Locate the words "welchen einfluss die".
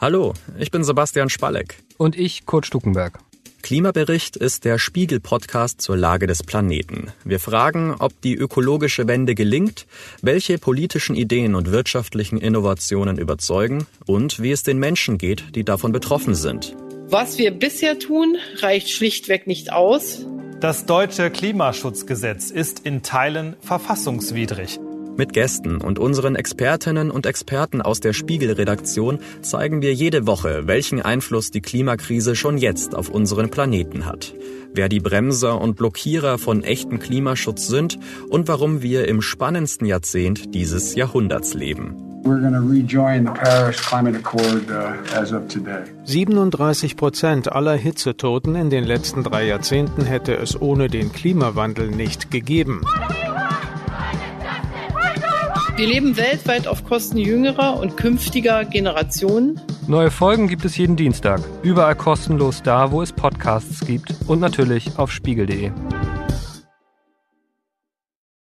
30.66-31.60